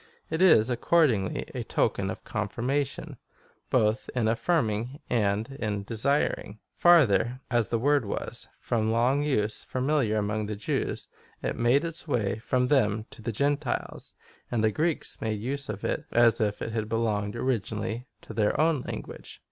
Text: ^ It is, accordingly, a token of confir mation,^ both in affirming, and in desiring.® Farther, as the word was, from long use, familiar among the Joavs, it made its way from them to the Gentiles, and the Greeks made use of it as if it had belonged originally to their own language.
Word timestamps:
^ 0.01 0.03
It 0.31 0.41
is, 0.41 0.71
accordingly, 0.71 1.45
a 1.53 1.63
token 1.63 2.09
of 2.09 2.23
confir 2.23 2.63
mation,^ 2.65 3.17
both 3.69 4.09
in 4.15 4.27
affirming, 4.27 4.99
and 5.11 5.49
in 5.59 5.83
desiring.® 5.83 6.57
Farther, 6.75 7.39
as 7.51 7.69
the 7.69 7.77
word 7.77 8.05
was, 8.05 8.47
from 8.59 8.91
long 8.91 9.21
use, 9.21 9.63
familiar 9.63 10.17
among 10.17 10.47
the 10.47 10.55
Joavs, 10.55 11.05
it 11.43 11.55
made 11.55 11.85
its 11.85 12.07
way 12.07 12.37
from 12.39 12.69
them 12.69 13.05
to 13.11 13.21
the 13.21 13.31
Gentiles, 13.31 14.15
and 14.49 14.63
the 14.63 14.71
Greeks 14.71 15.21
made 15.21 15.39
use 15.39 15.69
of 15.69 15.83
it 15.83 16.05
as 16.11 16.41
if 16.41 16.63
it 16.63 16.71
had 16.71 16.89
belonged 16.89 17.35
originally 17.35 18.07
to 18.23 18.33
their 18.33 18.59
own 18.59 18.81
language. 18.81 19.39